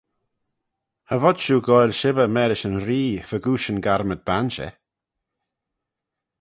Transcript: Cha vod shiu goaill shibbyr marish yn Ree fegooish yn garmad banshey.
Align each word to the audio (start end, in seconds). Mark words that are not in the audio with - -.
Cha 1.07 1.15
vod 1.21 1.37
shiu 1.43 1.57
goaill 1.67 1.97
shibbyr 1.99 2.31
marish 2.35 2.67
yn 2.69 2.77
Ree 2.87 3.23
fegooish 3.29 3.69
yn 3.71 3.83
garmad 3.85 4.21
banshey. 4.27 4.73